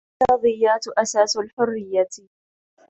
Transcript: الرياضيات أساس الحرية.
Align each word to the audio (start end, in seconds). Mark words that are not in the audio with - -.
الرياضيات 0.31 0.87
أساس 0.87 1.37
الحرية. 1.37 2.07